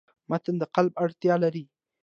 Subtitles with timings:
[0.29, 1.63] متن د قالب اړتیا لري.